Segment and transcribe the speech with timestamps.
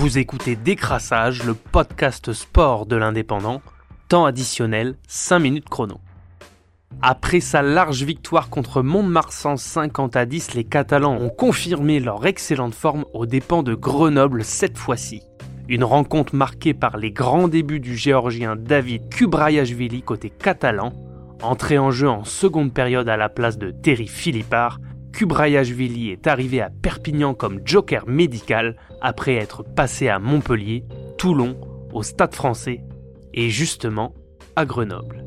[0.00, 3.62] Vous écoutez Décrassage, le podcast sport de l'indépendant,
[4.06, 5.98] temps additionnel 5 minutes chrono.
[7.02, 12.76] Après sa large victoire contre Mont-de-Marsan 50 à 10, les Catalans ont confirmé leur excellente
[12.76, 15.22] forme aux dépens de Grenoble cette fois-ci.
[15.68, 20.92] Une rencontre marquée par les grands débuts du géorgien David Kubrayashvili côté catalan,
[21.42, 24.78] entré en jeu en seconde période à la place de Terry Philippard,
[25.12, 30.84] Kubrayashvili est arrivé à Perpignan comme joker médical après être passé à Montpellier,
[31.16, 31.56] Toulon,
[31.92, 32.80] au Stade français
[33.34, 34.14] et justement
[34.56, 35.24] à Grenoble.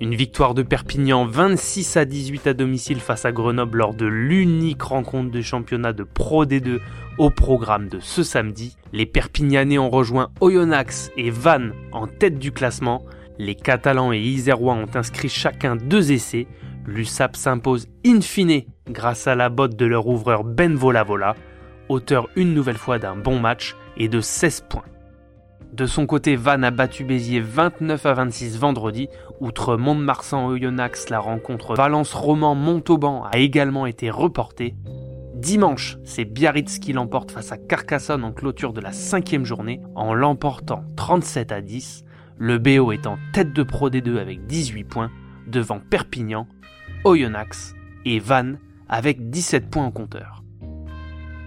[0.00, 4.82] Une victoire de Perpignan 26 à 18 à domicile face à Grenoble lors de l'unique
[4.82, 6.80] rencontre de championnat de Pro D2
[7.18, 8.76] au programme de ce samedi.
[8.92, 13.04] Les Perpignanais ont rejoint Oyonnax et Vannes en tête du classement.
[13.38, 16.48] Les Catalans et Isérois ont inscrit chacun deux essais.
[16.86, 21.34] L'USAP s'impose in fine grâce à la botte de leur ouvreur Ben Volavola,
[21.88, 24.84] auteur une nouvelle fois d'un bon match et de 16 points.
[25.72, 29.08] De son côté, Vannes a battu Béziers 29 à 26 vendredi.
[29.40, 34.76] Outre Mont-de-Marsan Oyonnax, la rencontre Valence-Roman-Montauban a également été reportée.
[35.34, 40.14] Dimanche, c'est Biarritz qui l'emporte face à Carcassonne en clôture de la cinquième journée, en
[40.14, 42.04] l'emportant 37 à 10.
[42.38, 45.10] Le BO est en tête de Pro D2 avec 18 points,
[45.46, 46.46] devant Perpignan,
[47.04, 50.42] Oyonnax et Vannes avec 17 points en compteur.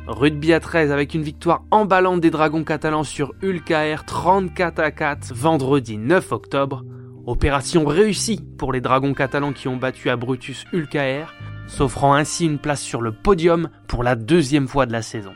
[0.08, 5.34] Rugby à 13 avec une victoire emballante des Dragons catalans sur Ulcaer 34 à 4
[5.34, 6.86] vendredi 9 octobre.
[7.26, 11.26] Opération réussie pour les Dragons catalans qui ont battu à Brutus Ulcaer,
[11.68, 15.34] s'offrant ainsi une place sur le podium pour la deuxième fois de la saison.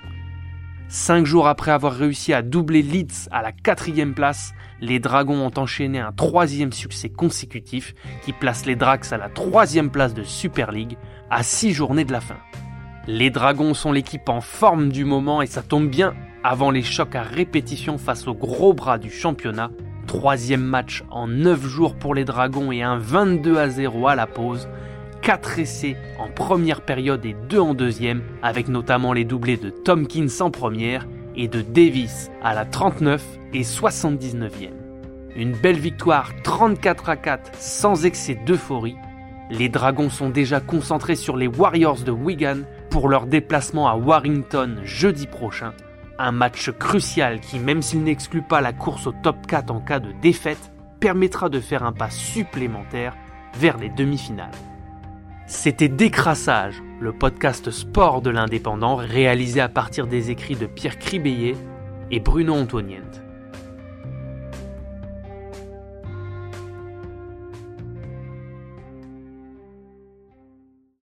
[0.93, 5.57] Cinq jours après avoir réussi à doubler Leeds à la quatrième place, les Dragons ont
[5.57, 10.73] enchaîné un troisième succès consécutif qui place les Drax à la troisième place de Super
[10.73, 10.97] League
[11.29, 12.35] à six journées de la fin.
[13.07, 17.15] Les Dragons sont l'équipe en forme du moment et ça tombe bien avant les chocs
[17.15, 19.71] à répétition face aux gros bras du championnat.
[20.07, 24.27] Troisième match en 9 jours pour les Dragons et un 22 à 0 à la
[24.27, 24.67] pause.
[25.21, 30.41] 4 essais en première période et 2 en deuxième, avec notamment les doublés de Tompkins
[30.41, 33.23] en première et de Davis à la 39
[33.53, 34.71] et 79e.
[35.35, 38.97] Une belle victoire 34 à 4 sans excès d'euphorie.
[39.51, 44.77] Les Dragons sont déjà concentrés sur les Warriors de Wigan pour leur déplacement à Warrington
[44.83, 45.73] jeudi prochain.
[46.17, 49.99] Un match crucial qui, même s'il n'exclut pas la course au top 4 en cas
[49.99, 53.15] de défaite, permettra de faire un pas supplémentaire
[53.55, 54.51] vers les demi-finales.
[55.53, 61.57] C'était Décrassage, le podcast sport de l'indépendant réalisé à partir des écrits de Pierre Cribéier
[62.09, 63.21] et Bruno Antoniente.